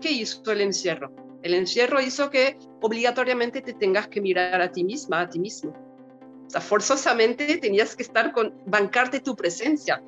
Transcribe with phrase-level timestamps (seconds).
[0.00, 1.10] ¿qué hizo el encierro?
[1.42, 5.72] El encierro hizo que obligatoriamente te tengas que mirar a ti misma, a ti mismo.
[6.46, 10.02] O sea, forzosamente tenías que estar con, bancarte tu presencia.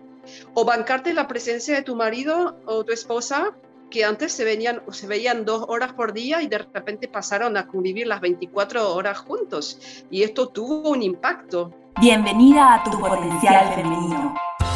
[0.55, 3.55] O bancarte la presencia de tu marido o tu esposa,
[3.91, 7.67] que antes se, venían, se veían dos horas por día y de repente pasaron a
[7.67, 10.05] convivir las 24 horas juntos.
[10.11, 11.73] Y esto tuvo un impacto.
[12.01, 14.35] Bienvenida a tu potencial femenino.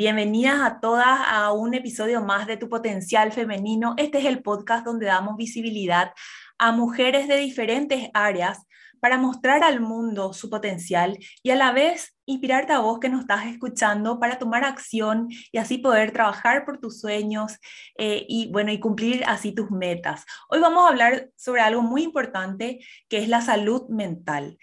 [0.00, 3.92] Bienvenidas a todas a un episodio más de Tu Potencial Femenino.
[3.98, 6.12] Este es el podcast donde damos visibilidad
[6.56, 8.66] a mujeres de diferentes áreas
[8.98, 13.20] para mostrar al mundo su potencial y a la vez inspirarte a vos que nos
[13.20, 17.58] estás escuchando para tomar acción y así poder trabajar por tus sueños
[17.98, 20.24] eh, y bueno y cumplir así tus metas.
[20.48, 24.56] Hoy vamos a hablar sobre algo muy importante que es la salud mental.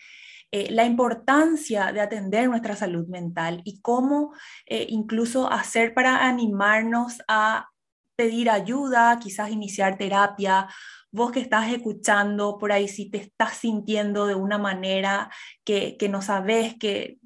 [0.51, 4.33] Eh, la importancia de atender nuestra salud mental y cómo
[4.65, 7.67] eh, incluso hacer para animarnos a
[8.15, 10.67] pedir ayuda, quizás iniciar terapia.
[11.11, 15.29] Vos que estás escuchando por ahí, si te estás sintiendo de una manera
[15.65, 17.19] que, que no sabes que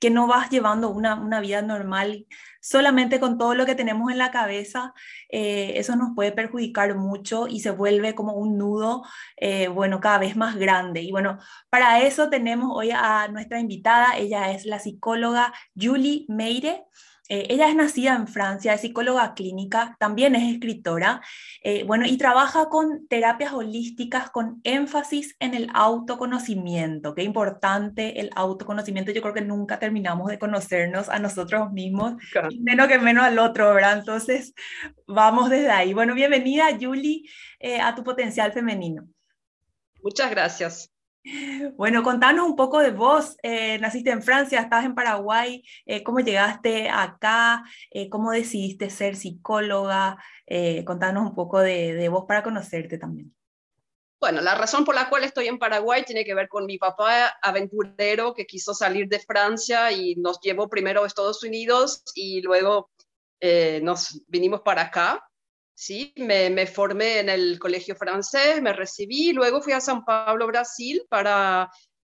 [0.00, 2.26] que no vas llevando una, una, vida normal
[2.60, 4.94] solamente con todo lo que tenemos en la cabeza,
[5.28, 9.02] eh, eso nos puede perjudicar mucho y se vuelve como un nudo,
[9.36, 11.02] eh, bueno, cada vez más grande.
[11.02, 11.38] Y bueno,
[11.70, 16.84] para eso tenemos hoy a nuestra invitada, ella es la psicóloga Julie Meire.
[17.30, 21.20] Eh, ella es nacida en Francia, es psicóloga clínica, también es escritora,
[21.62, 27.14] eh, bueno, y trabaja con terapias holísticas con énfasis en el autoconocimiento.
[27.14, 29.12] Qué importante el autoconocimiento.
[29.12, 32.14] Yo creo que nunca terminamos de conocernos a nosotros mismos,
[32.58, 33.98] menos que menos al otro, ¿verdad?
[33.98, 34.52] Entonces,
[35.06, 35.94] vamos desde ahí.
[35.94, 37.22] Bueno, bienvenida, Julie,
[37.60, 39.06] eh, a tu potencial femenino.
[40.02, 40.90] Muchas gracias.
[41.76, 43.36] Bueno, contanos un poco de vos.
[43.42, 45.62] Eh, naciste en Francia, estás en Paraguay.
[45.84, 47.62] Eh, ¿Cómo llegaste acá?
[47.90, 50.18] Eh, ¿Cómo decidiste ser psicóloga?
[50.84, 53.32] contanos un poco de, de, vos para conocerte también.
[54.18, 57.38] Bueno, la razón por la cual estoy en Paraguay tiene que ver con mi papá
[57.40, 62.90] aventurero que quiso salir de Francia y nos llevó primero a Estados Unidos y luego
[63.80, 65.29] nos vinimos para acá.
[65.80, 71.06] Sí, me, formé en el colegio francés, me recibí, luego fui a San Pablo, Brasil,
[71.08, 71.70] para...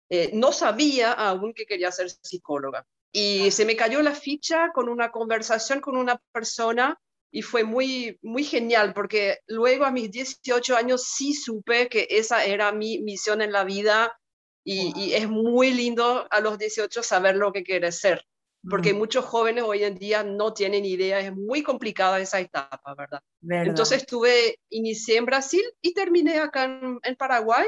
[0.10, 2.84] Eh, no sabía aún que quería ser psicóloga.
[3.12, 7.00] Y se me cayó la ficha con una conversación con una persona
[7.32, 12.46] y fue muy, muy genial porque luego a mis 18 años sí supe que esa
[12.46, 14.20] era mi misión en la vida
[14.64, 18.26] y, y es muy lindo a los 18 saber lo que quieres ser
[18.68, 23.22] porque muchos jóvenes hoy en día no tienen idea, es muy complicada esa etapa, ¿verdad?
[23.42, 27.68] Entonces estuve, inicié en Brasil y terminé acá en, Paraguay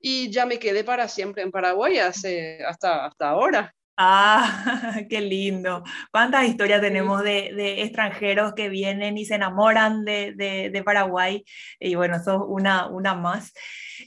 [0.00, 3.72] y ya me quedé para siempre en Paraguay hace, hasta, hasta ahora.
[3.96, 5.82] Ah, qué lindo.
[6.10, 11.44] ¿Cuántas historias tenemos de, de extranjeros que vienen y se enamoran de, de, de Paraguay?
[11.80, 13.54] Y bueno, eso es una, una más.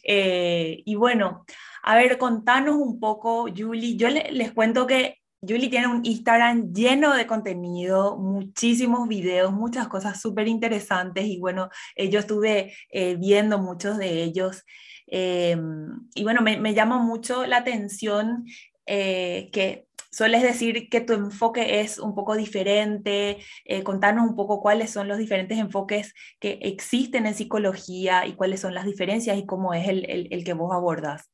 [0.03, 1.45] Eh, y bueno,
[1.81, 3.95] a ver, contanos un poco, Julie.
[3.95, 10.19] Yo les cuento que Julie tiene un Instagram lleno de contenido, muchísimos videos, muchas cosas
[10.19, 14.63] súper interesantes y bueno, eh, yo estuve eh, viendo muchos de ellos
[15.07, 15.57] eh,
[16.13, 18.45] y bueno, me, llama mucho la atención
[18.85, 23.37] que sueles decir que tu enfoque es un poco diferente,
[23.83, 28.73] contarnos un poco cuáles son los diferentes enfoques que existen en psicología y cuáles son
[28.73, 31.29] las diferencias y cómo es el, el, el que vos abordas.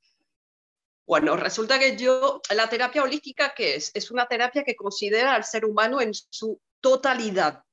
[1.06, 3.92] Bueno, resulta que yo, la terapia holística, ¿qué es?
[3.94, 7.64] Es una terapia que considera al ser humano en su totalidad.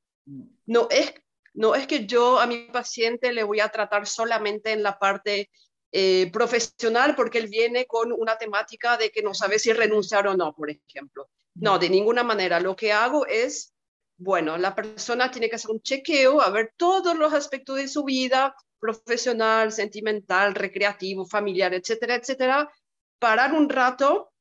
[0.67, 1.15] No es,
[1.55, 5.51] no es que yo a mi paciente le voy a tratar solamente en la parte
[5.93, 10.37] eh, profesional porque él viene con una temática de que no sabe si renunciar o
[10.37, 11.29] no, por ejemplo.
[11.55, 12.61] No, de ninguna manera.
[12.61, 13.75] Lo que hago es,
[14.19, 18.05] bueno, la persona tiene que hacer un chequeo, a ver todos los aspectos de su
[18.05, 22.73] vida, profesional, sentimental, recreativo, familiar, etcétera, etcétera,
[23.23, 24.33] parar un rato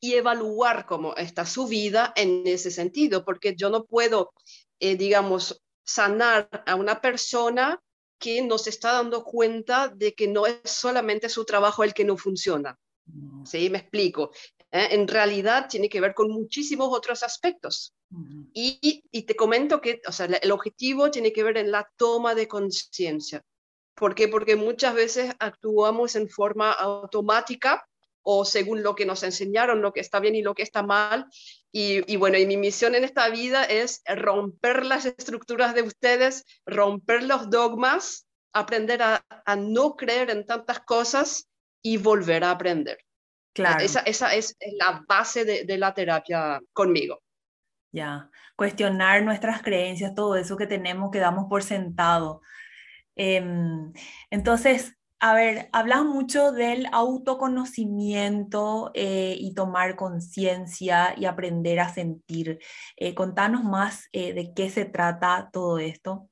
[0.00, 4.32] y evaluar cómo está su vida en ese sentido, porque yo no puedo,
[4.78, 7.78] eh, digamos, sanar a una persona
[8.18, 12.06] que no se está dando cuenta de que no es solamente su trabajo el que
[12.06, 12.78] no funciona.
[13.44, 13.68] ¿Sí?
[13.68, 14.30] Me explico.
[14.70, 14.88] ¿eh?
[14.92, 17.92] En realidad tiene que ver con muchísimos otros aspectos.
[18.54, 22.34] y, y, te comento que o sea, el objetivo tiene que ver en la toma
[22.34, 23.42] de conciencia.
[23.94, 24.28] ¿Por qué?
[24.28, 27.86] Porque muchas veces actuamos en forma automática
[28.22, 31.26] o según lo que nos enseñaron, lo que está bien y lo que está mal.
[31.72, 37.22] Y, bueno, y mi misión en esta vida es romper las estructuras de ustedes, romper
[37.22, 39.24] los dogmas, aprender a,
[39.56, 41.48] no creer en tantas cosas
[41.82, 42.98] y volver a aprender.
[43.52, 43.84] Claro.
[43.84, 47.20] Esa, esa es la base de, de la terapia conmigo.
[47.92, 52.40] Ya, cuestionar nuestras creencias, todo eso que tenemos, que damos por sentado.
[53.16, 53.92] Em,
[54.30, 62.58] entonces, a ver, hablas mucho del autoconocimiento eh, y tomar conciencia y aprender a sentir.
[62.96, 66.30] Eh, contanos más eh, de qué se trata todo esto.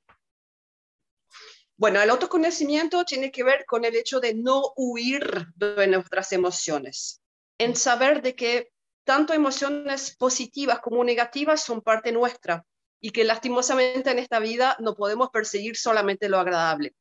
[1.77, 7.21] Bueno, el autoconocimiento tiene que ver con el hecho de no huir de nuestras emociones,
[7.59, 8.71] en saber de que
[9.05, 12.65] tanto emociones positivas como negativas son parte nuestra
[13.01, 16.95] y que lastimosamente en esta vida no podemos perseguir solamente lo agradable.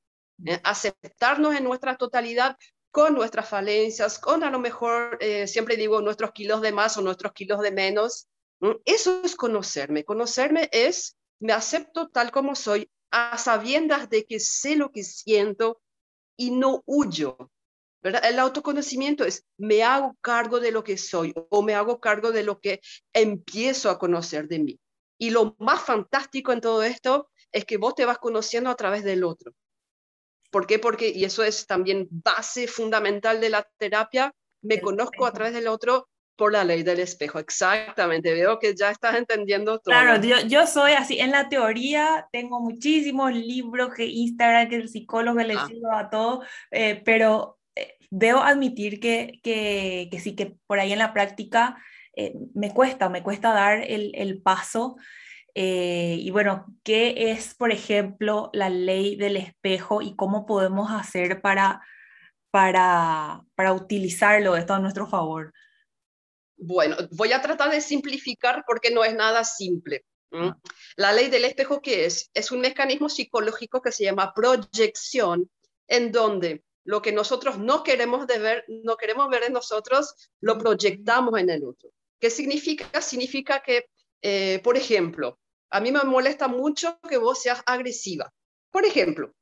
[0.46, 0.60] ¿Eh?
[0.64, 2.58] aceptarnos en nuestra totalidad
[2.92, 7.02] con nuestras falencias, con a lo mejor, eh, siempre digo, nuestros kilos de más o
[7.02, 8.28] nuestros kilos de menos.
[8.86, 10.04] Eso es conocerme.
[10.04, 15.80] Conocerme es, me acepto tal como soy, a sabiendas de que sé lo que siento
[16.36, 17.38] y no huyo.
[18.02, 18.26] ¿verdad?
[18.26, 22.44] El autoconocimiento es, me hago cargo de lo que soy o me hago cargo de
[22.44, 22.82] lo que
[23.14, 24.80] empiezo a conocer de mí.
[25.20, 29.04] Y lo más fantástico en todo esto es que vos te vas conociendo a través
[29.04, 29.54] del otro.
[30.50, 30.80] ¿Por qué?
[30.80, 35.68] Porque, y eso es también base fundamental de la terapia, me conozco a través del
[35.68, 36.08] otro
[36.38, 37.40] por la ley del espejo.
[37.40, 39.94] Exactamente, veo que ya estás entendiendo todo.
[39.94, 44.90] Claro, yo, yo soy así, en la teoría tengo muchísimos libros que Instagram, que el
[44.90, 45.68] psicólogo le ah.
[45.94, 51.00] a todo, eh, pero eh, debo admitir que, que, que, sí, que por ahí en
[51.00, 51.78] la práctica
[52.16, 54.98] eh, me cuesta, me cuesta dar el, el paso.
[55.60, 61.42] Eh, y bueno, ¿qué es, por ejemplo, la ley del espejo y cómo podemos hacer
[61.42, 61.82] para,
[62.52, 65.52] para, para utilizarlo esto a nuestro favor?
[66.58, 70.06] Bueno, voy a tratar de simplificar porque no es nada simple.
[70.32, 70.56] Ah.
[70.96, 72.30] La ley del espejo, ¿qué es?
[72.36, 75.50] Es un mecanismo psicológico que se llama proyección,
[75.88, 80.60] en donde lo que nosotros no queremos de ver, no queremos ver en nosotros, lo
[80.60, 81.90] proyectamos en el otro.
[82.20, 83.02] ¿Qué significa?
[83.02, 83.86] Significa que,
[84.22, 85.40] eh, por ejemplo,
[85.70, 88.32] a mí me molesta mucho que vos seas agresiva.
[88.72, 89.34] Por ejemplo,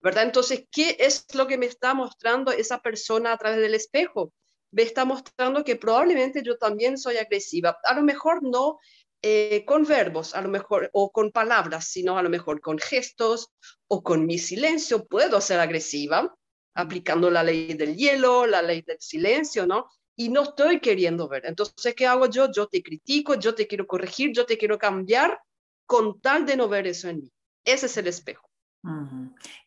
[0.00, 0.24] ¿verdad?
[0.24, 4.32] Entonces, ¿qué es lo que me está mostrando esa persona a través del espejo?
[4.70, 7.78] Me está mostrando que probablemente yo también soy agresiva.
[7.84, 8.78] A lo mejor no
[9.22, 13.48] eh, con verbos, a lo mejor, o con palabras, sino a lo mejor con gestos
[13.88, 15.06] o con mi silencio.
[15.06, 16.34] Puedo ser agresiva,
[16.74, 19.88] aplicando la ley del hielo, la ley del silencio, ¿no?
[20.16, 21.46] Y no estoy queriendo ver.
[21.46, 22.50] Entonces, ¿qué hago yo?
[22.52, 25.40] Yo te critico, yo te quiero corregir, yo te quiero cambiar
[25.86, 27.32] con tal de no ver eso en mí.
[27.64, 28.48] Ese es el espejo.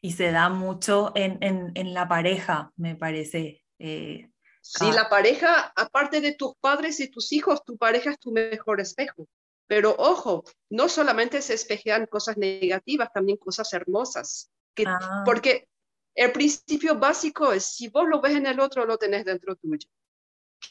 [0.01, 3.63] Y se da mucho en, en, la pareja, me parece.
[3.79, 4.29] Eh,
[4.61, 8.79] sí, la pareja, aparte de tus padres y tus hijos, tu pareja es tu mejor
[8.79, 9.27] espejo.
[9.65, 14.51] Pero ojo, no solamente se espejean cosas negativas, también cosas hermosas.
[14.85, 15.23] Ah.
[15.25, 15.67] Porque
[16.13, 19.89] el principio básico es, si vos lo ves en el otro, lo tenés dentro tuyo.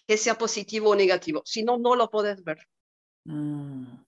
[0.06, 1.42] Que sea positivo o negativo.
[1.44, 2.66] Si no, no lo puedes ver.
[3.24, 4.05] Mm.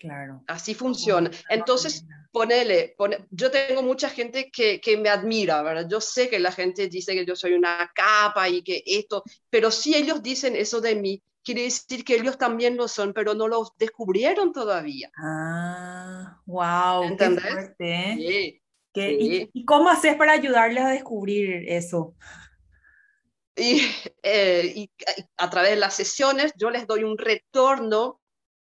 [0.00, 0.42] Claro.
[0.46, 1.30] Así funciona.
[1.50, 2.96] Entonces, ponele,
[3.30, 5.86] yo tengo mucha gente que, que, me admira, ¿verdad?
[5.90, 9.70] Yo sé que la gente dice que yo soy una capa y que esto, pero
[9.70, 13.46] si ellos dicen eso de mí, quiere decir que ellos también lo son, pero no
[13.46, 15.10] lo descubrieron todavía.
[15.18, 17.02] Ah, wow.
[17.02, 17.72] ¿Entendés?
[17.78, 18.60] ¿eh?
[18.94, 22.14] sí, ¿Y, cómo haces para ayudarles a descubrir eso?
[23.54, 23.82] Y,
[24.22, 24.90] eh, y
[25.36, 28.19] a través de las sesiones yo les doy un retorno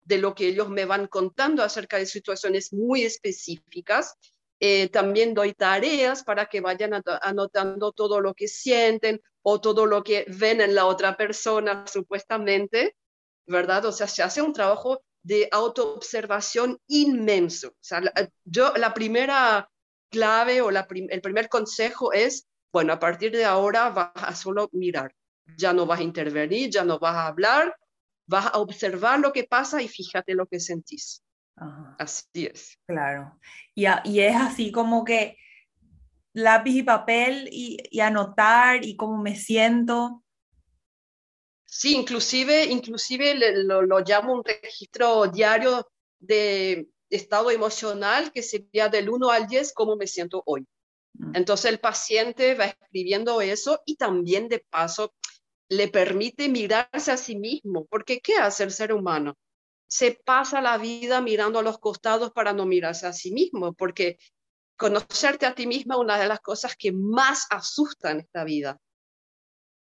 [0.04, 4.16] de lo que ellos me van contando acerca de situaciones muy específicas.
[4.60, 10.04] Eh, también doy tareas para que vayan anotando todo lo que sienten o todo lo
[10.04, 12.96] que ven en la otra persona supuestamente,
[13.48, 13.86] ¿verdad?
[13.86, 17.74] O sea, se hace un trabajo de autoobservación inmenso.
[17.80, 18.02] Sea,
[18.44, 19.70] yo la primera
[20.10, 24.70] clave o la el primer consejo es, bueno, a partir de ahora vas a solo
[24.74, 25.14] mirar,
[25.58, 27.76] ya no vas a intervenir, ya no vas a hablar,
[28.32, 31.22] vas a observar lo que pasa y fíjate lo que sentís.
[32.00, 32.80] Así es.
[32.88, 33.38] Claro.
[33.76, 35.38] Y, y, es así como que
[36.34, 40.24] lápiz y papel y, y, anotar y cómo me siento.
[41.66, 49.10] Sí, inclusive, inclusive lo, lo llamo un registro diario de estado emocional que sería del
[49.10, 50.66] 1 al 10, cómo me siento hoy.
[51.14, 51.36] Mm.
[51.36, 55.14] Entonces el paciente va escribiendo eso y también de paso
[55.72, 59.38] le permite mirarse a sí mismo, porque ¿qué hace el ser humano?
[59.88, 64.18] Se pasa la vida mirando a los costados para no mirarse a sí mismo, porque
[64.76, 68.78] conocerte a ti misma es una de las cosas que más asusta en esta vida.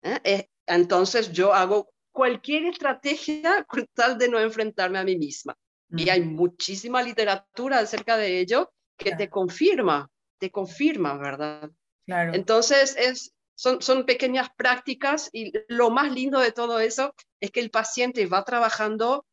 [0.03, 0.47] ¿eh?
[0.65, 5.53] Entonces yo hago cualquier estrategia con tal de no enfrentarme a mí misma.
[5.89, 10.09] Y hay muchísima literatura acerca de ello que te confirma,
[10.39, 11.69] te confirma, ¿verdad?
[12.05, 12.33] Claro.
[12.33, 17.59] Entonces, es, son, son pequeñas prácticas y lo más lindo de todo eso es que
[17.59, 19.25] el paciente va trabajando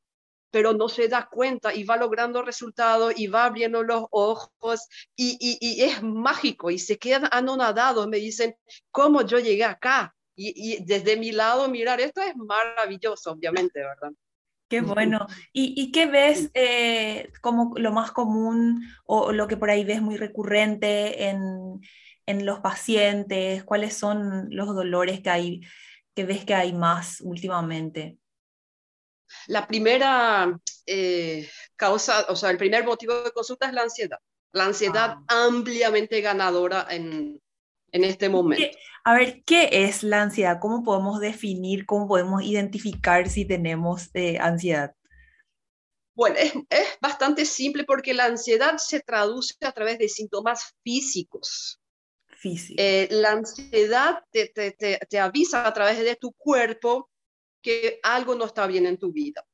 [0.51, 5.37] pero no se da cuenta y va logrando resultados y va abriendo los ojos y,
[5.41, 8.57] y, y es mágico y se quedan anonadados, me dicen,
[8.91, 10.15] ¿cómo yo llegué acá?
[10.35, 14.13] Y, y, desde mi lado mirar esto es maravilloso, obviamente, ¿verdad?
[14.69, 15.27] Qué bueno.
[15.53, 20.01] ¿Y, y qué ves eh, como lo más común o lo que por ahí ves
[20.01, 21.81] muy recurrente en,
[22.31, 23.65] en los pacientes?
[23.65, 25.61] ¿Cuáles son los dolores que hay,
[26.15, 28.19] que ves que hay más últimamente?
[29.47, 34.19] La primera eh, causa, o sea, el primer motivo de consulta es la ansiedad.
[34.53, 35.47] La ansiedad ah.
[35.47, 37.41] ampliamente ganadora en,
[37.93, 38.77] en este momento.
[39.05, 40.59] A ver, ¿qué es la ansiedad?
[40.61, 44.95] ¿Cómo podemos definir, cómo podemos identificar si tenemos eh, ansiedad?
[46.15, 51.80] Bueno, es, es, bastante simple porque la ansiedad se traduce a través de síntomas físicos.
[52.43, 57.11] Eh, la ansiedad te, te, te, te, avisa a través de tu cuerpo
[57.63, 59.47] que algo no está bien en tu vida.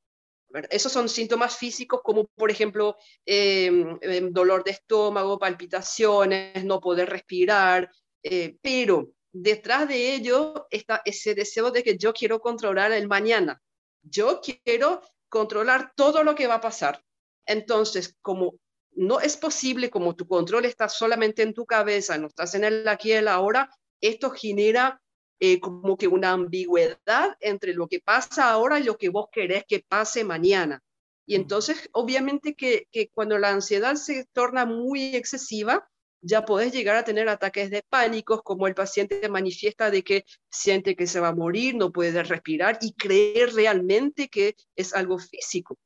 [0.70, 7.10] Esos son síntomas físicos como, por ejemplo, em, em, dolor de estómago, palpitaciones, no poder
[7.10, 7.90] respirar,
[8.22, 13.60] eh, pero detrás de ello está ese deseo de que yo quiero controlar el mañana.
[14.02, 17.02] Yo quiero controlar todo lo que va a pasar.
[17.44, 18.54] Entonces, como
[18.96, 22.88] no es posible, como tu control está solamente en tu cabeza, no estás en el
[22.88, 25.00] aquí y el ahora, esto genera
[25.38, 29.64] eh, como que una ambigüedad entre lo que pasa ahora y lo que vos querés
[29.68, 30.82] que pase mañana.
[31.26, 35.88] Y entonces, obviamente que, que cuando la ansiedad se torna muy excesiva,
[36.22, 40.96] ya podés llegar a tener ataques de pánicos, como el paciente manifiesta de que siente
[40.96, 45.76] que se va a morir, no puede respirar y creer realmente que es algo físico.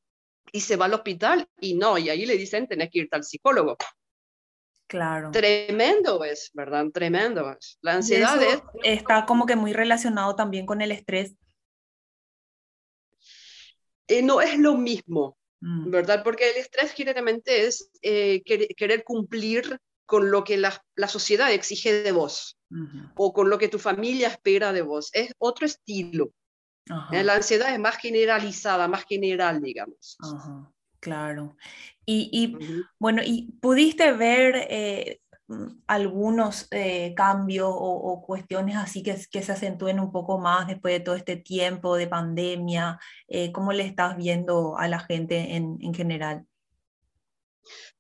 [0.53, 3.25] Y se va al hospital y no, y ahí le dicen, tenés que ir al
[3.25, 3.77] psicólogo.
[4.91, 5.31] Claro.
[5.31, 6.87] Tremendo es, ¿verdad?
[6.93, 7.79] Tremendo es.
[7.81, 8.61] La ansiedad es...
[8.83, 11.37] Está como que muy relacionado también con el estrés.
[14.09, 15.91] Eh, no es lo mismo, mm.
[15.91, 16.25] ¿verdad?
[16.25, 22.03] Porque el estrés generalmente es eh, querer, cumplir con lo que la, la sociedad exige
[22.03, 22.59] de vos
[23.15, 25.11] o con lo que tu familia espera de vos.
[25.13, 26.33] Es otro estilo.
[26.87, 30.17] La ansiedad es más generalizada, más general, digamos.
[30.21, 30.73] Ajá.
[31.01, 31.57] Claro.
[32.05, 32.57] Y,
[32.99, 35.21] bueno, ¿y pudiste ver eh,
[35.87, 41.01] algunos eh, cambios o, cuestiones así que, que, se acentúen un poco más después de
[41.01, 42.99] todo este tiempo de pandemia?
[43.29, 46.47] Eh, ¿Cómo le estás viendo a la gente en, en general?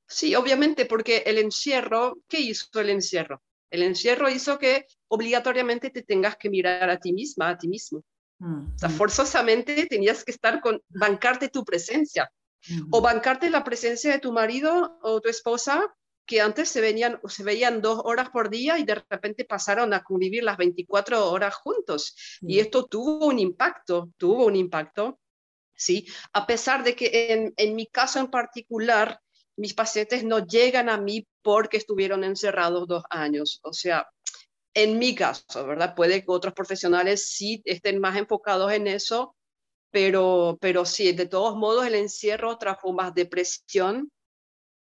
[0.06, 3.42] Sí, obviamente, porque el encierro, ¿qué hizo el encierro?
[3.70, 8.02] El encierro hizo que obligatoriamente te tengas que mirar a ti misma, a ti mismo.
[8.40, 12.32] O sea, forzosamente tenías que estar con, bancarte tu presencia
[12.90, 15.94] o bancarte la presencia de tu marido o tu esposa
[16.26, 20.04] que antes se, venían, se veían dos horas por día y de repente pasaron a
[20.04, 22.14] convivir las 24 horas juntos.
[22.40, 25.18] Y esto tuvo un impacto, tuvo un impacto,
[25.74, 26.06] ¿sí?
[26.32, 29.20] A pesar de que en, en mi caso en particular,
[29.56, 33.58] mis pacientes no llegan a mí porque estuvieron encerrados dos años.
[33.64, 34.06] O sea,
[34.74, 35.94] en mi caso, ¿verdad?
[35.94, 39.36] Puede que otros profesionales sí estén más enfocados en eso,
[39.90, 44.10] pero, pero sí, de todos modos el encierro trajo más depresión,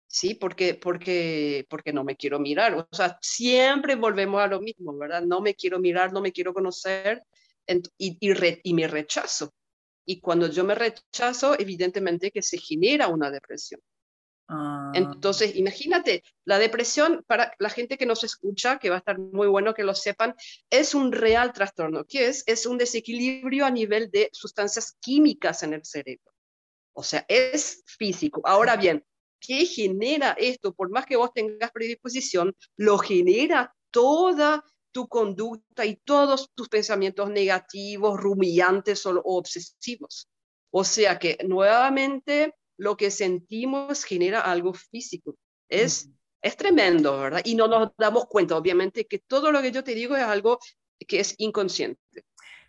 [0.08, 2.74] sí, porque, porque, porque no me quiero mirar.
[2.74, 5.22] O sea, siempre volvemos a lo mismo, ¿verdad?
[5.22, 7.22] No me quiero mirar, no me quiero conocer
[7.98, 9.54] y, y, y me rechazo.
[10.04, 13.80] Y cuando yo me rechazo, evidentemente que se genera una depresión.
[14.48, 14.92] Ah.
[14.94, 19.48] Entonces, imagínate, la depresión, para la gente que nos escucha, que va a estar muy
[19.48, 20.34] bueno que lo sepan,
[20.70, 22.04] es un real trastorno.
[22.04, 22.44] ¿Qué es?
[22.46, 26.32] Es un desequilibrio a nivel de sustancias químicas en el cerebro.
[26.92, 28.40] O sea, es físico.
[28.44, 29.04] Ahora bien,
[29.40, 30.72] ¿qué genera esto?
[30.72, 37.28] Por más que vos tengas predisposición, lo genera toda tu conducta y todos tus pensamientos
[37.28, 40.28] negativos, rumiantes o obsesivos.
[40.70, 45.36] O sea que nuevamente lo que sentimos genera algo físico.
[45.68, 46.10] Es,
[46.42, 47.42] es tremendo, ¿verdad?
[47.44, 50.58] Y no nos damos cuenta, obviamente, que todo lo que yo te digo es algo
[51.06, 52.00] que es inconsciente.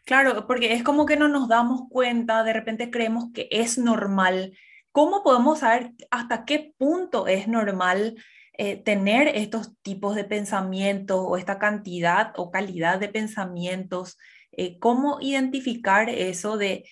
[0.05, 4.57] Claro, porque es como que no nos damos cuenta, de repente creemos que es normal.
[4.93, 8.15] ¿Cómo podemos saber hasta qué punto es normal
[8.53, 14.17] eh, tener estos tipos de pensamientos o esta cantidad o calidad de pensamientos?
[14.53, 16.85] Eh, ¿Cómo identificar eso de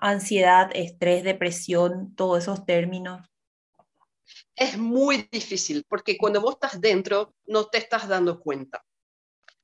[0.00, 3.26] ansiedad, estrés, depresión, todos esos términos?
[4.54, 8.84] Es muy difícil porque cuando vos estás dentro no te estás dando cuenta.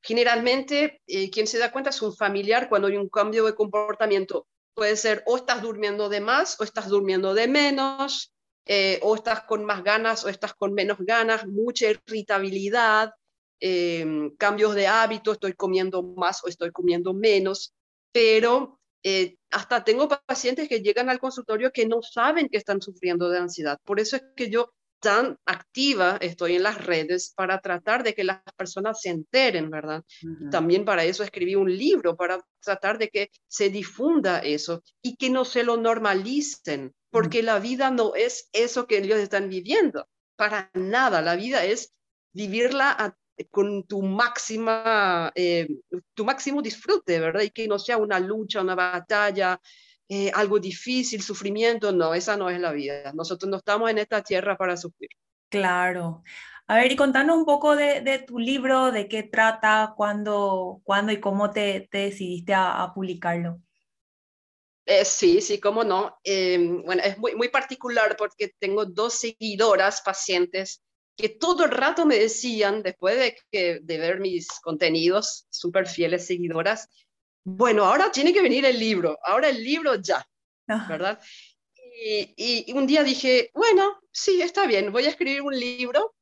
[0.03, 4.47] Generalmente, eh, quien se da cuenta es un familiar cuando hay un cambio de comportamiento.
[4.75, 8.35] Puede ser o estás durmiendo de más o estás durmiendo de menos,
[8.67, 13.13] eh, o estás con más ganas o estás con menos ganas, mucha irritabilidad,
[13.61, 17.75] em, cambios de hábito, estoy comiendo más o estoy comiendo menos,
[18.13, 23.29] pero eh, hasta tengo pacientes que llegan al consultorio que no saben que están sufriendo
[23.29, 23.79] de ansiedad.
[23.85, 28.25] Por eso es que yo tan activa estoy en las redes para tratar de que
[28.25, 30.03] las personas se enteren, ¿verdad?
[30.51, 35.29] También para eso escribí un libro, para tratar de que se difunda eso y que
[35.29, 40.71] no se lo normalicen, porque la vida no es eso que ellos están viviendo, para
[40.73, 41.93] nada, la vida es
[42.33, 43.15] vivirla
[43.51, 45.69] con tu máxima, eh,
[46.15, 47.43] tu máximo disfrute, ¿verdad?
[47.43, 49.61] Y que no sea una lucha, una batalla,
[50.09, 53.13] eh, algo difícil, sufrimiento, no, esa no es la vida.
[53.13, 55.11] Nosotros no estamos en esta tierra para sufrir.
[55.49, 56.23] Claro.
[56.67, 61.21] A ver, y contanos un poco de, tu libro, de qué trata, cuándo, cuándo y
[61.21, 63.61] cómo te, decidiste a, publicarlo.
[64.87, 66.19] Eh, sí, sí, cómo no.
[66.25, 70.84] Bueno, es muy, muy particular porque tengo dos seguidoras, pacientes,
[71.17, 76.27] que todo el rato me decían, después de, que, de ver mis contenidos, súper fieles
[76.27, 76.89] seguidoras,
[77.45, 80.27] bueno, ahora tiene que venir el libro, ahora el libro ya,
[80.69, 80.87] ah.
[80.89, 81.21] ¿verdad?
[81.97, 86.15] Y, un día dije, bueno, sí, está bien, voy a escribir un libro.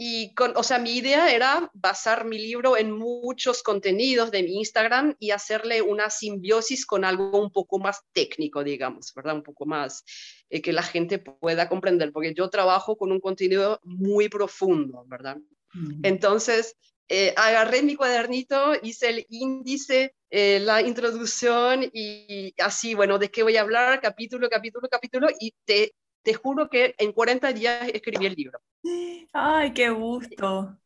[0.00, 4.58] Y con, o sea, mi idea era basar mi libro en muchos contenidos de mi
[4.58, 9.34] Instagram y hacerle una simbiosis con algo un poco más técnico, digamos, ¿verdad?
[9.34, 10.04] Un poco más
[10.50, 15.38] eh, que la gente pueda comprender, porque yo trabajo con un contenido muy profundo, ¿verdad?
[16.04, 16.76] Entonces,
[17.08, 23.42] eh, agarré mi cuadernito, hice el índice, eh, la introducción y así, bueno, ¿de qué
[23.42, 24.00] voy a hablar?
[24.00, 25.94] Capítulo, capítulo, capítulo, y te,
[26.28, 28.60] te juro que en 40 días escribí el libro.
[29.32, 30.78] ¡Ay, qué gusto!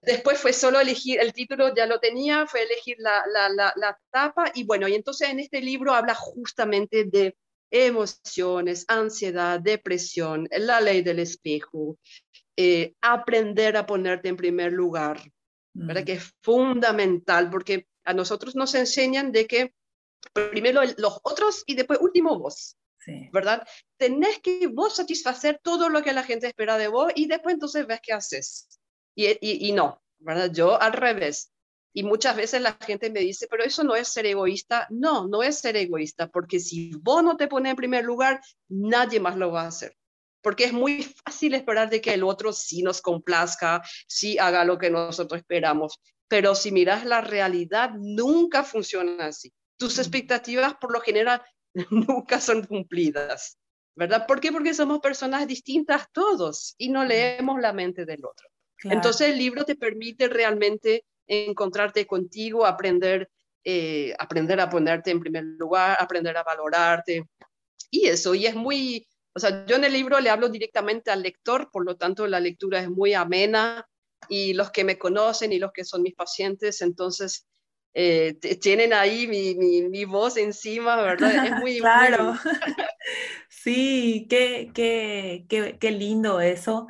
[0.00, 3.96] Después fue solo elegir, el título ya lo tenía, fue elegir la, la, la, la
[4.10, 7.36] tapa y bueno, y entonces en este libro habla justamente de
[7.70, 11.96] emociones, ansiedad, depresión, la ley del espejo,
[12.56, 15.20] eh, aprender a ponerte en primer lugar,
[15.72, 16.02] ¿verdad?
[16.02, 16.04] Mm.
[16.04, 19.74] Que es fundamental porque a nosotros nos enseñan de que
[20.50, 22.76] primero los otros y después último vos.
[23.32, 23.66] ¿Verdad?
[23.96, 27.86] Tenés que vos satisfacer todo lo que la gente espera de vos y después entonces
[27.86, 28.80] ves qué haces.
[29.14, 30.50] Y, y, y no, ¿verdad?
[30.52, 31.52] Yo al revés.
[31.94, 34.86] Y muchas veces la gente me dice, pero eso no es ser egoísta.
[34.90, 39.20] No, no es ser egoísta, porque si vos no te pones en primer lugar, nadie
[39.20, 39.94] más lo va a hacer
[40.42, 44.76] porque es muy fácil esperar de que el otro sí nos complazca, sí haga lo
[44.76, 49.52] que nosotros esperamos, pero si miras la realidad, nunca funciona así.
[49.78, 51.42] Tus expectativas por lo general
[51.90, 53.58] nunca son cumplidas,
[53.94, 54.26] ¿verdad?
[54.26, 54.52] ¿Por qué?
[54.52, 58.48] Porque somos personas distintas todos y no leemos la mente del otro.
[58.84, 63.30] Entonces el libro te permite realmente encontrarte contigo, aprender,
[63.64, 67.28] eh, aprender a ponerte en primer lugar, aprender a valorarte.
[67.90, 71.22] Y eso, y es muy, o sea, yo en el libro le hablo directamente al
[71.22, 73.86] lector, por lo tanto la lectura es muy amena
[74.28, 77.46] y los que me conocen y los que son mis pacientes, entonces
[77.94, 79.54] eh, tienen ahí mi,
[79.88, 81.46] mi, voz encima, ¿verdad?
[81.46, 81.78] Es muy...
[81.78, 82.34] claro.
[83.48, 86.86] sí, qué, qué, qué, qué lindo eso.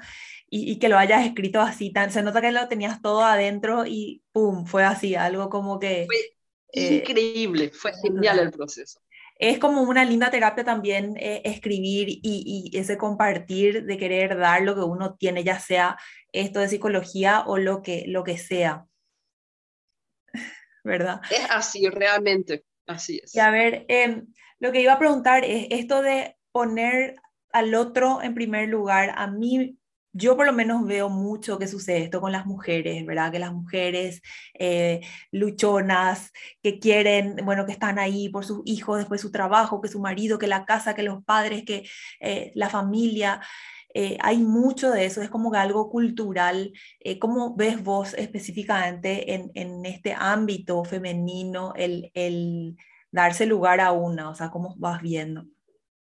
[0.49, 3.87] Y, y, que lo hayas escrito así, tan, se nota que lo tenías todo adentro
[3.87, 4.67] y ¡pum!
[4.67, 6.07] Fue así, algo como que...
[6.07, 6.17] Fue
[6.75, 9.01] eh, increíble, fue genial el proceso
[9.43, 14.77] es como una linda terapia también eh, escribir y, ese compartir de querer dar lo
[14.77, 15.97] que uno tiene, ya sea
[16.31, 18.87] esto de psicología o lo que, lo que sea.
[20.85, 21.21] ¿Verdad?
[21.31, 23.35] Es así, realmente, así es.
[23.35, 24.27] Y a ver, em,
[24.59, 27.17] lo que iba a preguntar es esto de poner
[27.53, 29.13] al otro en primer lugar.
[29.17, 29.79] A mí
[30.13, 33.33] yo por lo menos veo mucho que sucede esto con las mujeres, ¿verdad?
[33.33, 34.21] Que las mujeres
[34.55, 39.89] eh, luchonas, que quieren, bueno, que están ahí por sus hijos, después su trabajo, que
[39.89, 41.89] su marido, que la casa, que los padres, que
[42.21, 43.41] eh, la familia.
[43.95, 46.73] Eh, hay mucho de eso, es como que algo cultural.
[47.21, 52.77] ¿Cómo ves vos específicamente en, en este ámbito femenino el, el
[53.11, 54.31] darse lugar a una?
[54.31, 55.45] O sea, ¿cómo vas viendo?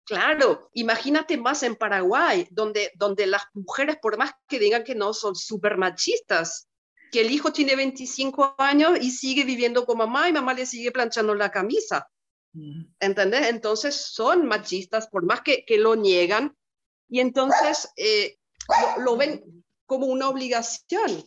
[0.04, 5.14] Claro, imagínate más en Paraguay, donde, donde las mujeres, por más que digan que no,
[5.14, 6.68] son súper machistas,
[7.12, 10.90] que el hijo tiene 25 años y sigue viviendo con mamá y mamá le sigue
[10.90, 12.08] planchando la camisa.
[12.52, 12.82] Mm.
[12.98, 13.48] ¿Entendés?
[13.48, 16.56] Entonces son machistas, por más que, que lo niegan,
[17.12, 18.38] y entonces eh,
[19.04, 21.22] lo, ven como una obligación.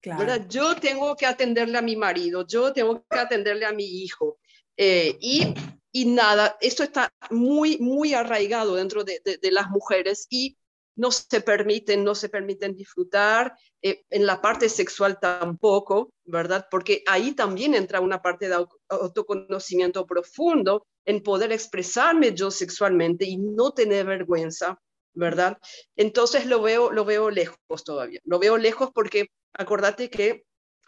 [0.00, 0.46] Claro.
[0.48, 4.38] Yo tengo que atenderle a mi marido, yo tengo que atenderle a mi hijo.
[4.76, 5.54] Eh, y
[5.96, 10.58] y nada, esto está muy, muy arraigado dentro de, las mujeres y
[10.94, 16.68] no se permiten, no se permiten disfrutar, eh, en la parte sexual tampoco, ¿verdad?
[16.70, 23.38] Porque ahí también entra una parte de autoconocimiento profundo en poder expresarme yo sexualmente y
[23.38, 24.78] no tener vergüenza,
[25.16, 25.58] ¿verdad?
[25.96, 30.44] Entonces lo veo, lo veo lejos todavía, lo veo lejos porque acordate que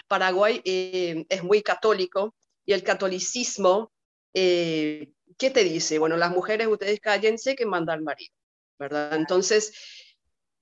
[0.07, 3.91] Paraguay eh, es muy católico y el catolicismo,
[4.35, 5.99] eh, ¿qué te dice?
[5.99, 8.35] Bueno, las mujeres, ustedes cállense que manda al marido,
[8.79, 9.17] ¿verdad?
[9.17, 9.73] Entonces,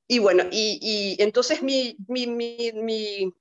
[0.09, 1.96] y bueno, y, entonces mi,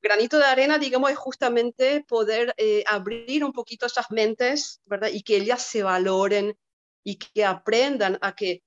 [0.01, 5.09] granito de arena, digamos, es justamente poder eh, abrir un poquito esas mentes, ¿verdad?
[5.13, 6.57] Y que ellas se valoren
[7.03, 8.63] y que aprendan a que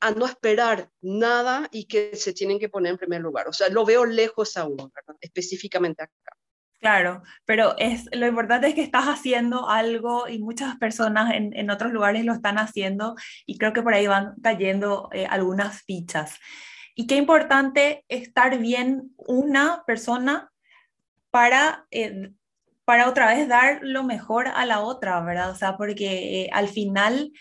[0.00, 3.48] a no esperar nada y que se tienen que poner en primer lugar.
[3.48, 5.16] O sea, lo veo lejos aún, ¿verdad?
[5.20, 6.36] específicamente acá.
[6.80, 11.70] Claro, pero es, lo importante es que estás haciendo algo y muchas personas en, en
[11.70, 13.14] otros lugares lo están haciendo
[13.46, 16.40] y creo que por ahí van cayendo eh, algunas fichas.
[16.96, 20.50] Y qué importante estar bien una persona
[21.30, 22.32] para, eh,
[22.84, 25.50] para otra vez dar lo mejor a la otra, ¿verdad?
[25.50, 27.32] O sea, porque eh, al final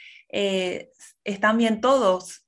[1.23, 2.45] están bien todos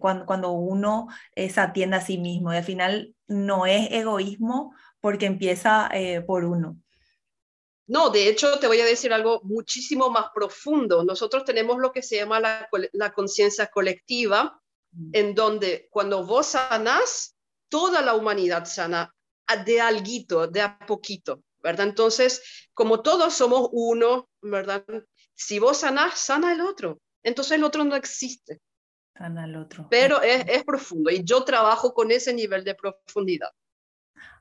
[0.00, 5.26] cuando, cuando uno se atiende a sí mismo y al final no es egoísmo porque
[5.26, 5.90] empieza
[6.26, 6.76] por uno.
[7.88, 11.04] No, de hecho, te voy a decir algo muchísimo más profundo.
[11.04, 14.60] Nosotros tenemos lo que se llama la, la conciencia colectiva,
[15.12, 17.36] en donde cuando vos sanás,
[17.68, 19.14] toda la humanidad sana
[19.64, 21.86] de alguito, de a poquito, ¿verdad?
[21.86, 24.84] Entonces, como todos somos uno, ¿verdad?
[25.34, 27.00] Si vos sanás, sana el otro.
[27.26, 28.60] Entonces el otro no existe.
[29.16, 29.86] Sana el otro.
[29.90, 33.50] Pero es, es profundo y yo trabajo con ese nivel de profundidad.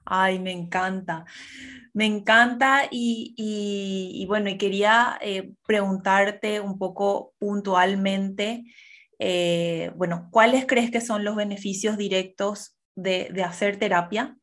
[0.06, 1.26] Ay, me encanta.
[1.94, 8.64] Me encanta y, y, bueno, y quería eh, preguntarte un poco puntualmente
[9.20, 14.38] eh, bueno, ¿cuáles crees que son los beneficios directos de, hacer terapia?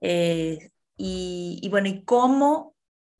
[0.00, 2.74] Eh, y, bueno, ¿y cómo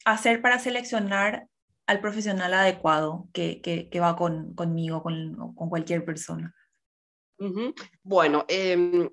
[0.05, 1.47] hacer para seleccionar
[1.87, 6.55] al profesional adecuado que, va conmigo, con, cualquier persona?
[8.03, 9.11] Bueno, em,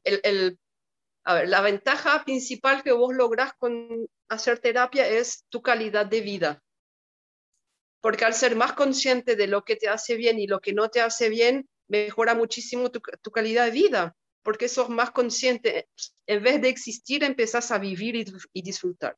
[1.26, 6.64] la ventaja principal que vos lográs con hacer terapia es tu calidad de vida
[8.02, 10.90] porque al ser más consciente de lo que te hace bien y lo que no
[10.90, 13.00] te hace bien, mejora muchísimo tu,
[13.32, 15.88] calidad de vida, porque sos más consciente.
[16.26, 19.16] En vez de existir, empezás a vivir y, disfrutar.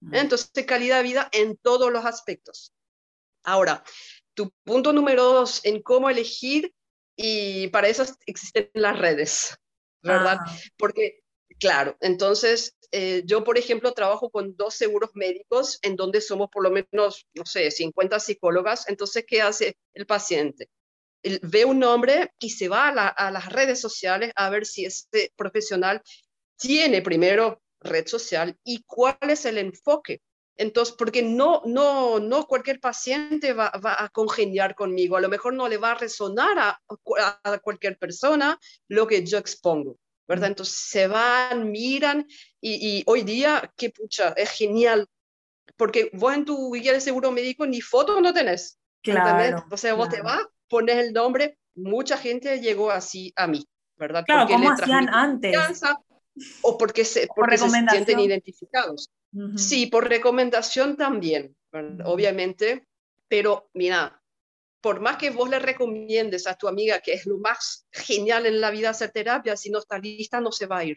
[0.00, 0.14] Mm.
[0.14, 2.74] Entonces, calidad de vida en todos los aspectos.
[3.44, 3.82] Ahora,
[4.34, 6.72] tu punto número dos en cómo elegir,
[7.16, 9.56] y para eso existen las redes,
[10.02, 10.38] ¿verdad?
[10.40, 10.56] Ah.
[10.76, 11.20] Porque,
[11.58, 16.62] claro, entonces eh, yo, por ejemplo, trabajo con dos seguros médicos en donde somos por
[16.62, 18.88] lo menos, no sé, 50 psicólogas.
[18.88, 20.68] Entonces, ¿qué hace el paciente?
[21.42, 26.00] ve un nombre y se va a, las redes sociales a ver si este profesional
[26.56, 30.20] tiene primero red social y cuál es el enfoque.
[30.58, 35.68] Entonces, porque no, no, no cualquier paciente va, a congeniar conmigo, a lo mejor no
[35.68, 36.80] le va a resonar a,
[37.44, 39.96] a cualquier persona lo que yo expongo.
[40.28, 40.48] ¿verdad?
[40.48, 42.26] Entonces se van, miran
[42.60, 45.08] y, hoy día, qué pucha, es genial,
[45.76, 48.78] porque vos en tu guía de seguro médico ni foto no tenés.
[49.02, 49.64] Claro.
[49.70, 53.66] O sea, vos te vas, pones el nombre, mucha gente llegó así a mí,
[53.96, 54.24] ¿verdad?
[54.26, 55.56] Claro, porque como hacían antes.
[56.62, 59.10] O porque se, porque se sienten identificados.
[59.56, 61.54] Sí, por recomendación también,
[62.04, 62.88] obviamente,
[63.28, 64.22] pero mira,
[64.80, 68.60] por más que vos le recomiendes a tu amiga que es lo más genial en
[68.60, 70.96] la vida hacer terapia, si no está lista, no se va a ir.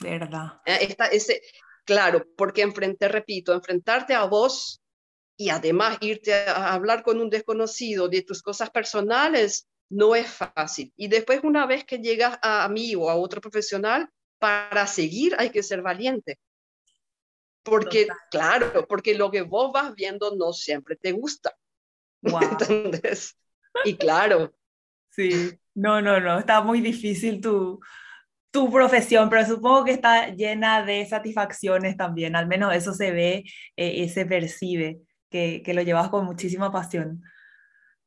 [0.00, 0.60] Verdad.
[0.64, 1.42] Eh, ese,
[1.84, 4.80] claro, porque enfrente, repito, enfrentarte a vos
[5.36, 10.92] y además irte a hablar con un desconocido de tus cosas personales no es fácil.
[10.96, 15.50] Y después, una vez que llegas a mí o a otro profesional, para seguir hay
[15.50, 16.38] que ser valiente.
[17.68, 21.56] Porque, claro, porque lo que vos vas viendo no siempre te gusta.
[23.84, 24.52] Y claro.
[25.10, 27.78] Sí, no, no, no, está muy difícil tu,
[28.50, 33.44] tu profesión, pero supongo que está llena de satisfacciones también, al menos eso se ve
[33.76, 35.00] eh, y se percibe,
[35.30, 37.22] que, que, lo llevas con muchísima pasión.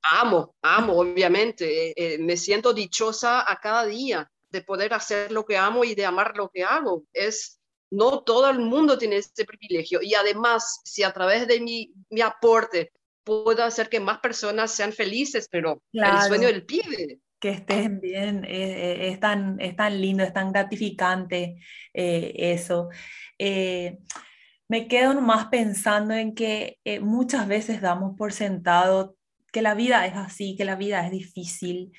[0.02, 5.46] Amo, amo, obviamente, eh, eh, me siento dichosa a cada día de poder hacer lo
[5.46, 7.06] que amo y de amar lo que hago.
[7.14, 7.61] Es,
[7.92, 12.22] no todo el mundo tiene este privilegio y además, si a través de mi, mi
[12.22, 12.92] aporte
[13.24, 17.20] puedo hacer que más personas sean felices, pero el sueño del pibe.
[17.40, 21.58] Que estén bien, eh, eh, es, tan, es tan lindo, es tan gratificante
[21.94, 22.90] eh, eso.
[23.38, 29.18] me quedo nomás pensando en que muchas veces damos por sentado
[29.52, 31.92] que la vida es así, que la vida es difícil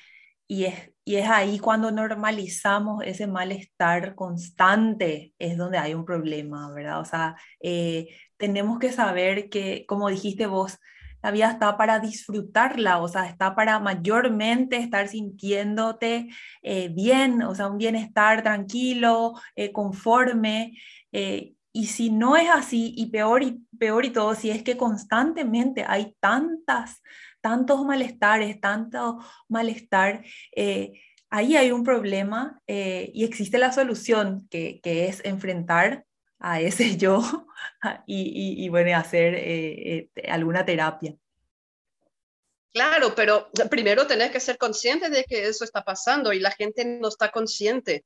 [0.47, 6.71] y es y es ahí cuando normalizamos ese malestar constante, es donde hay un problema,
[6.71, 6.99] ¿verdad?
[7.01, 10.79] O sea, eh, tenemos que saber que, como dijiste vos,
[11.23, 16.27] la vida está para disfrutarla, o sea, está para mayormente estar sintiéndote
[16.61, 20.77] eh, bien, o sea, un bienestar tranquilo, eh, conforme.
[21.13, 24.75] Eh, y si no es así, y peor y peor y todo, si es que
[24.75, 27.01] constantemente hay tantas,
[27.43, 30.23] tantos malestares, tanto malestar,
[31.29, 36.05] ahí hay un problema y existe la solución, que, que es enfrentar
[36.43, 37.23] a ese yo
[38.05, 41.15] y, y, bueno, hacer eh, eh, alguna terapia.
[42.71, 46.85] Claro, pero primero tenés que ser consciente de que eso está pasando y la gente
[46.85, 48.03] no está consciente,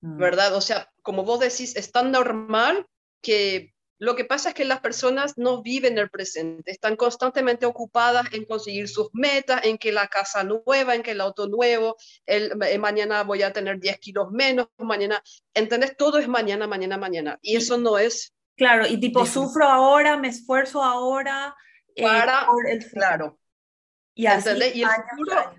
[0.00, 0.18] mm.
[0.18, 0.54] ¿verdad?
[0.54, 2.86] O sea, como vos decís, es tan normal
[3.22, 8.26] que lo que pasa es que las personas no viven el presente, están constantemente ocupadas
[8.32, 11.94] en conseguir sus metas, en que la casa nueva, en que el auto nuevo,
[12.26, 15.22] el, eh, mañana voy a tener 10 kilos menos, mañana,
[15.54, 15.96] ¿entendés?
[15.96, 17.38] Todo es mañana, mañana, mañana.
[17.42, 18.34] Y eso no es...
[18.56, 21.54] Claro, y tipo, sufro ahora, me esfuerzo ahora.
[21.94, 23.38] Eh, para, el claro.
[24.16, 25.54] Y así, Y el futuro,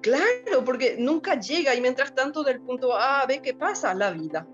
[0.00, 3.92] Claro, porque nunca llega y mientras tanto del punto A a B, ¿qué pasa?
[3.94, 4.46] La vida.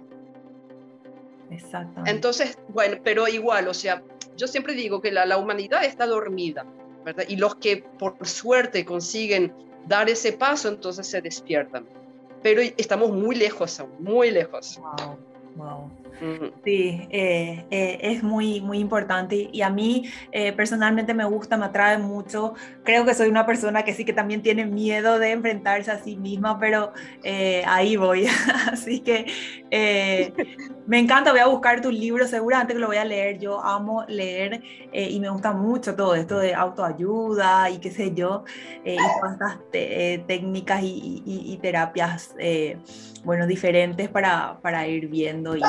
[1.51, 2.11] Exactamente.
[2.11, 4.03] Entonces, bueno, pero igual, o sea,
[4.37, 6.65] yo siempre digo que la, la humanidad está dormida,
[7.05, 7.25] ¿verdad?
[7.29, 9.53] Y los que por suerte consiguen
[9.87, 11.87] dar ese paso, entonces se despiertan.
[12.43, 14.79] Pero estamos muy lejos aún, muy lejos.
[14.79, 15.19] Wow,
[15.57, 15.91] wow.
[16.65, 21.67] Sí, eh, eh, es muy, muy importante y a mí eh, personalmente me gusta, me
[21.67, 22.55] atrae mucho.
[22.85, 26.17] Creo que soy una persona que sí que también tiene miedo de enfrentarse a sí
[26.17, 26.93] misma, pero
[27.67, 28.27] ahí voy.
[28.73, 29.27] Así que
[30.87, 33.39] me encanta, voy a buscar tu libro, seguramente que lo voy a leer.
[33.39, 38.45] Yo amo leer y me gusta mucho todo esto de autoayuda y qué sé yo,
[38.85, 42.35] y todas estas técnicas y, terapias,
[43.25, 45.61] bueno, diferentes para, para ir viendo y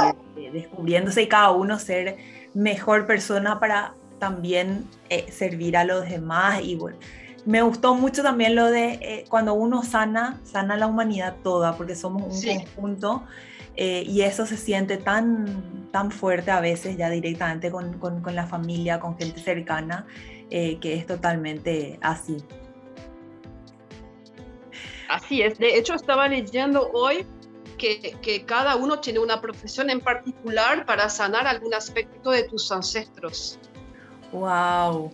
[0.52, 2.18] descubriéndose y cada uno ser
[2.54, 6.62] mejor persona para también eh, servir a los demás.
[6.64, 6.98] Y bueno,
[7.46, 11.96] me gustó mucho también lo de eh, cuando uno sana, sana la humanidad toda, porque
[11.96, 13.24] somos un conjunto.
[13.76, 18.36] Eh, y eso se siente tan, tan fuerte a veces ya directamente con, con, con
[18.36, 20.06] la familia, con gente cercana,
[20.50, 22.38] que es totalmente así.
[25.08, 25.58] Así es.
[25.58, 27.26] De hecho, estaba leyendo hoy
[27.80, 33.58] que, cada uno tiene una profesión en particular para sanar algún aspecto de tus ancestros.
[34.32, 35.12] ¡Wow!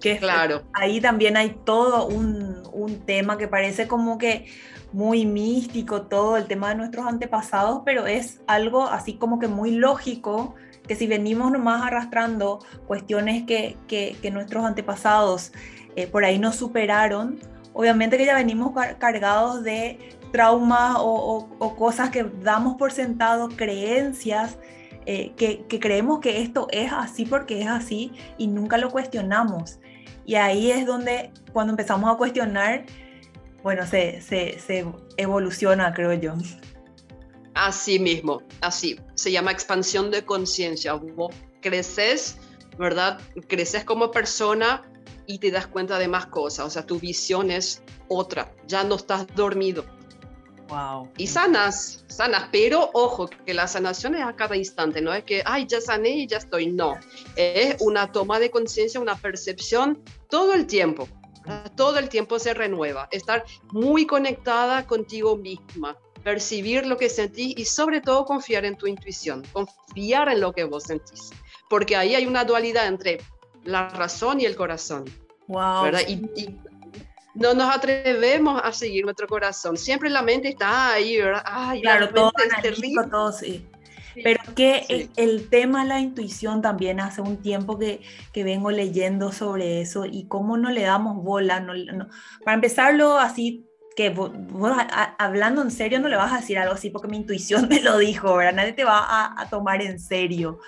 [0.00, 0.64] Que claro.
[0.72, 4.46] Ahí también hay todo un, un tema que parece como que
[4.92, 9.72] muy místico, todo el tema de nuestros antepasados, pero es algo así como que muy
[9.72, 10.54] lógico
[10.86, 15.52] que si venimos nomás arrastrando cuestiones que, que, que nuestros antepasados
[15.96, 17.38] eh, por ahí nos superaron,
[17.72, 24.58] obviamente que ya venimos cargados de traumas o, cosas que damos por sentado, creencias,
[25.06, 29.78] eh, que, creemos que esto es así porque es así y nunca lo cuestionamos.
[30.26, 32.84] Y ahí es donde cuando empezamos a cuestionar,
[33.62, 34.84] bueno, se, se, se
[35.16, 36.34] evoluciona, creo yo.
[37.54, 39.00] Así mismo, así.
[39.14, 40.92] Se llama expansión de conciencia.
[40.92, 42.36] Vos creces,
[42.78, 43.18] ¿verdad?
[43.48, 44.82] Creces como persona
[45.26, 46.66] y te das cuenta de más cosas.
[46.66, 48.54] O sea, tu visión es otra.
[48.66, 49.95] Ya no estás dormido.
[51.16, 55.42] Y sanas, sanas, pero ojo, que la sanación es a cada instante, no es que,
[55.44, 56.96] ay, ya sané y ya estoy, no.
[57.36, 61.08] Es una toma de conciencia, una percepción todo el tiempo.
[61.76, 63.08] Todo el tiempo se renueva.
[63.12, 68.88] Estar muy conectada contigo misma, percibir lo que sentís y sobre todo confiar en tu
[68.88, 71.30] intuición, confiar en lo que vos sentís.
[71.70, 73.20] Porque ahí hay una dualidad entre
[73.62, 75.04] la razón y el corazón.
[75.46, 75.84] Wow.
[75.84, 76.00] ¿verdad?
[76.08, 76.58] y
[77.36, 79.76] no nos atrevemos a seguir nuestro corazón.
[79.76, 81.42] Siempre la mente está ahí, ¿verdad?
[81.44, 82.32] Ay, claro, todo
[83.10, 83.66] todo sí.
[84.22, 88.00] Pero que el, tema la intuición también hace un tiempo que,
[88.32, 91.60] que, vengo leyendo sobre eso y cómo no le damos bola.
[91.60, 91.74] No,
[92.42, 94.30] Para empezarlo así, que vos,
[95.18, 97.98] hablando en serio no le vas a decir algo así porque mi intuición me lo
[97.98, 98.54] dijo, ¿verdad?
[98.54, 100.60] Nadie te va a, a tomar en serio.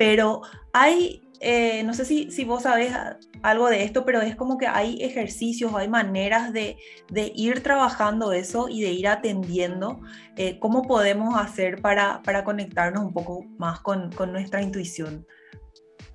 [0.00, 0.40] Pero
[0.72, 2.92] hay eh, no sé si, si vos sabés
[3.42, 6.76] algo de esto, pero es como que hay ejercicios, hay maneras de,
[7.08, 10.00] de ir trabajando eso y de ir atendiendo
[10.36, 15.26] eh, cómo podemos hacer para, para conectarnos un poco más con, con nuestra intuición.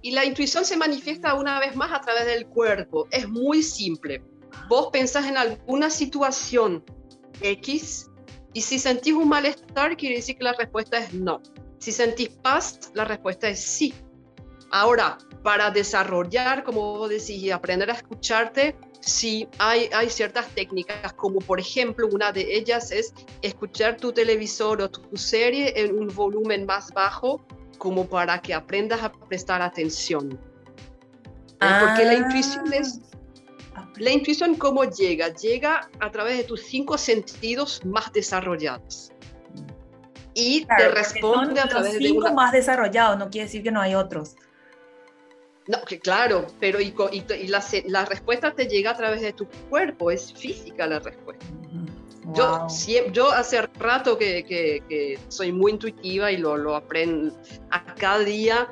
[0.03, 3.07] Y la intuición se manifiesta una vez más a través del cuerpo.
[3.09, 4.23] Es muy simple.
[4.69, 6.83] Vos pensás en alguna situación
[7.41, 8.11] X
[8.53, 11.41] y si sentís un malestar, quiere decir que la respuesta es no.
[11.85, 13.93] Si sentís paz, la respuesta es sí.
[14.71, 21.13] Ahora, para desarrollar, como vos decís, y aprender a escucharte, sí, hay, hay ciertas técnicas,
[21.13, 26.07] como por ejemplo, una de ellas es escuchar tu televisor o tu serie en un
[26.07, 27.45] volumen más bajo,
[27.77, 30.39] como para que aprendas a prestar atención.
[31.59, 32.99] Porque la intuición es
[33.75, 33.87] ah.
[33.97, 35.31] la intuición, ¿cómo llega?
[35.35, 39.11] Llega a través de tus cinco sentidos más desarrollados.
[40.35, 43.95] Y te responde a través los cinco más desarrollados, no quiere decir que no hay
[43.95, 44.35] otros.
[45.67, 49.47] No, que claro, pero y, y, la, la, respuesta te llega a través de tu
[49.69, 51.45] cuerpo, es física la respuesta.
[52.33, 52.67] Yo,
[53.11, 57.35] yo hace rato que, que, que, soy muy intuitiva y lo, lo aprendo
[57.69, 58.67] a cada día.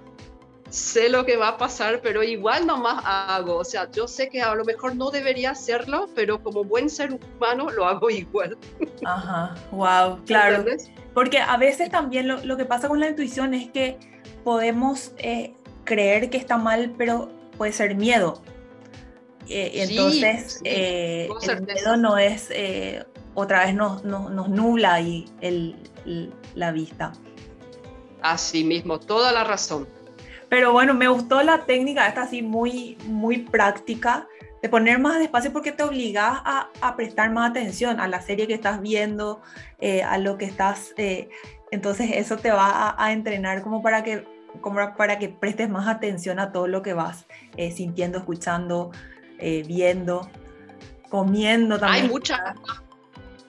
[0.69, 3.57] Sé lo que va a pasar, pero igual nomás hago.
[3.57, 7.13] O sea, yo sé que a lo mejor no debería hacerlo, pero como buen ser
[7.13, 8.57] humano lo hago igual.
[9.05, 10.65] Ajá, wow, claro.
[11.13, 13.97] Porque a veces también lo, lo, que pasa con la intuición es que
[14.43, 18.41] podemos eh, creer que está mal, pero puede ser miedo.
[19.49, 25.75] Eh, entonces, eh, el miedo no es, eh, otra vez nos, nos, nubla y el,
[26.55, 27.13] la vista.
[28.21, 29.87] Así mismo, toda la razón.
[30.49, 34.27] Pero bueno, me gustó la técnica, esta así muy, muy práctica,
[34.63, 38.47] de poner más despacio porque te obligas a, a, prestar más atención a la serie
[38.47, 39.41] que estás viendo,
[40.07, 40.95] a lo que estás...
[41.69, 44.25] entonces eso te va a, a entrenar como para que
[44.61, 47.25] como para que prestes más atención a todo lo que vas
[47.57, 48.91] eh, sintiendo, escuchando,
[49.39, 50.29] eh, viendo,
[51.09, 52.05] comiendo también.
[52.05, 52.39] Hay muchas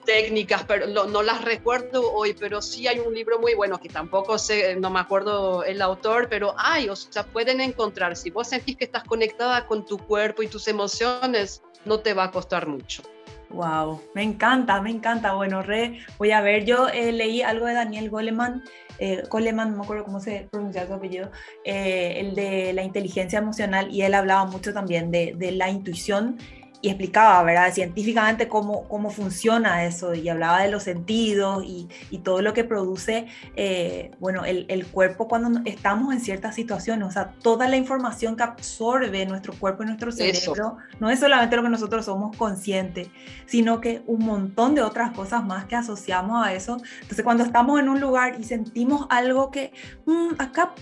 [0.05, 4.37] técnicas, pero no, las recuerdo hoy, pero sí hay un libro muy bueno que tampoco
[4.37, 8.15] sé, no me acuerdo el autor, pero hay, o sea, pueden encontrar.
[8.15, 12.25] Si vos sentís que estás conectada con tu cuerpo y tus emociones, no te va
[12.25, 13.03] a costar mucho.
[13.49, 15.33] Wow, me encanta, me encanta.
[15.33, 18.63] Bueno, re, voy a ver, yo eh, leí algo de Daniel Goleman,
[18.99, 21.31] eh, Goleman, no me acuerdo cómo se pronuncia su apellido,
[21.63, 26.37] eh, el de la inteligencia emocional, y él hablaba mucho también de, de la intuición
[26.85, 27.73] y explicaba, ¿verdad?
[27.73, 32.63] Científicamente cómo, cómo funciona eso y hablaba de los sentidos y, y todo lo que
[32.63, 37.75] produce, eh, bueno, el, el, cuerpo cuando estamos en ciertas situaciones, o sea, toda la
[37.75, 42.37] información que absorbe nuestro cuerpo y nuestro cerebro, no es solamente lo que nosotros somos
[42.37, 43.07] conscientes,
[43.47, 46.77] sino que un montón de otras cosas más que asociamos a eso.
[47.01, 49.73] Entonces, cuando estamos en un lugar y sentimos algo que,
[50.05, 50.75] mm, acá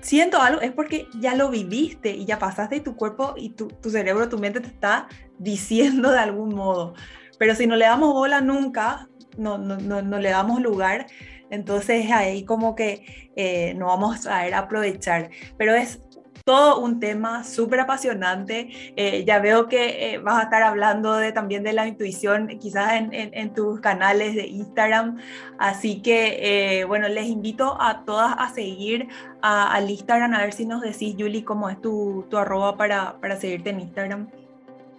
[0.00, 3.68] siento algo, es porque ya lo viviste y ya pasaste y tu cuerpo y tu,
[3.68, 6.94] tu cerebro, tu mente te está diciendo de algún modo.
[7.38, 11.06] Pero si no le damos bola nunca, no, no, no, le damos lugar,
[11.50, 15.30] entonces ahí como que eh, no vamos a ver aprovechar.
[15.58, 16.00] Pero es
[16.44, 18.68] todo un tema súper apasionante.
[18.96, 22.94] Eh, ya veo que eh, vas a estar hablando de, también de la intuición, quizás
[22.94, 25.18] en, en, tus canales de Instagram.
[25.58, 29.08] Así que, bueno, les invito a todas a seguir
[29.42, 33.36] al Instagram, a ver si nos decís, Julie, cómo es tu, tu arroba para, para
[33.36, 34.28] seguirte en Instagram.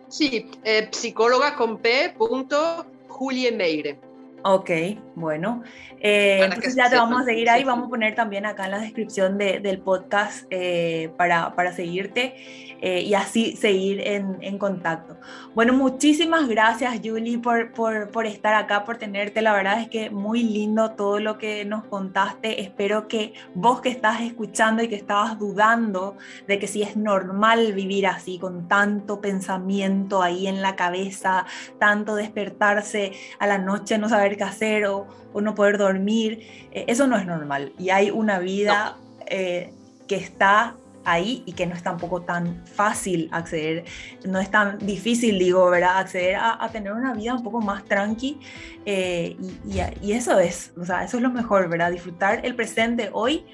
[0.10, 2.14] Sí, eh, psicóloga con P.
[2.18, 4.07] Punto, Julie Meire.
[4.44, 4.70] Ok,
[5.16, 5.64] bueno.
[6.00, 7.64] Eh, entonces ya te vamos a seguir ahí.
[7.64, 12.36] Vamos a poner también acá en la descripción del podcast eh, para, para, seguirte
[12.82, 15.18] eh, y así seguir en, en, contacto.
[15.56, 19.42] Bueno, muchísimas gracias Julie por, por, por, estar acá, por tenerte.
[19.42, 22.62] La verdad es que muy lindo todo lo que nos contaste.
[22.62, 26.16] Espero que vos que estás escuchando y que estabas dudando
[26.48, 31.46] de que si es normal vivir así, con tanto pensamiento ahí en la cabeza,
[31.80, 36.86] tanto despertarse a la noche, no saber qué hacer o, o no poder dormir, eh,
[36.88, 37.72] eso no es normal.
[37.78, 39.72] Y hay una vida eh,
[40.08, 43.86] que está ahí y que no es tampoco tan fácil acceder,
[44.26, 46.00] no es tan difícil, digo, ¿verdad?
[46.00, 48.40] Acceder a, tener una vida un poco más tranqui
[48.86, 51.92] eh, y, y, eso es, o sea, eso es lo mejor, ¿verdad?
[51.92, 53.46] Disfrutar el presente hoy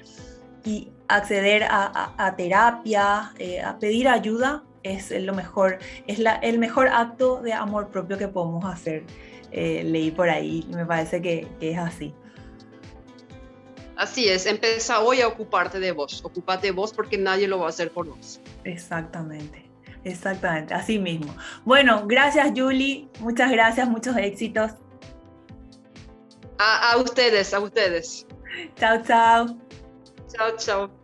[0.64, 3.32] y acceder a, a terapia,
[3.64, 8.28] a pedir ayuda es lo mejor, es la, el mejor acto de amor propio que
[8.28, 9.04] podemos hacer.
[9.56, 12.12] Eh, leí por ahí y me parece que, es así.
[13.94, 17.66] Así es, empieza hoy a ocuparte de vos, ocupate de vos porque nadie lo va
[17.66, 18.40] a hacer por vos.
[18.64, 19.70] Exactamente,
[20.02, 21.32] exactamente, así mismo.
[21.64, 24.72] Bueno, gracias Julie, muchas gracias, muchos éxitos.
[26.58, 28.26] A, a ustedes, a ustedes.
[28.74, 29.46] Chao, chao.
[30.32, 31.03] Chao, chao.